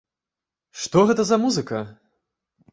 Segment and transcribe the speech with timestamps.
[0.85, 1.85] Што гэта за музыка?